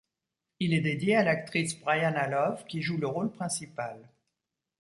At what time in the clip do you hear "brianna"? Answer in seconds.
1.79-2.27